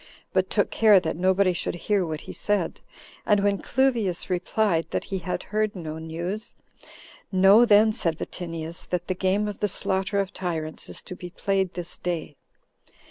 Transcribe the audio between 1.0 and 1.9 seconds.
nobody should